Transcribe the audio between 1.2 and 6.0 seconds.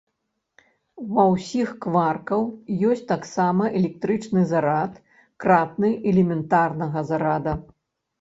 ўсіх кваркаў ёсць таксама электрычны зарад, кратны